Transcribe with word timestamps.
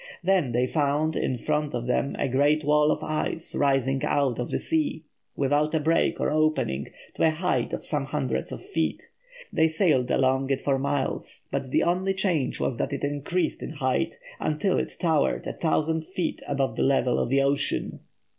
Then 0.23 0.51
they 0.51 0.65
found 0.65 1.15
in 1.15 1.37
front 1.37 1.75
of 1.75 1.85
them 1.85 2.15
a 2.17 2.27
great 2.27 2.63
wall 2.63 2.89
of 2.91 3.03
ice 3.03 3.53
rising 3.53 4.03
out 4.03 4.39
of 4.39 4.49
the 4.49 4.57
sea, 4.57 5.03
without 5.35 5.75
a 5.75 5.79
break 5.79 6.19
or 6.19 6.31
opening, 6.31 6.87
to 7.13 7.23
a 7.27 7.29
height 7.29 7.71
of 7.71 7.85
some 7.85 8.05
hundreds 8.05 8.51
of 8.51 8.65
feet. 8.65 9.03
They 9.53 9.67
sailed 9.67 10.09
along 10.09 10.49
it 10.49 10.61
for 10.61 10.79
miles, 10.79 11.45
but 11.51 11.69
the 11.69 11.83
only 11.83 12.15
change 12.15 12.59
was 12.59 12.79
that 12.79 12.93
it 12.93 13.03
increased 13.03 13.61
in 13.61 13.73
height 13.73 14.15
until 14.39 14.79
it 14.79 14.97
towered 14.99 15.45
a 15.45 15.53
thousand 15.53 16.03
feet 16.07 16.41
above 16.47 16.77
the 16.77 16.81
level 16.81 17.19
of 17.19 17.29
the 17.29 17.43
ocean. 17.43 17.99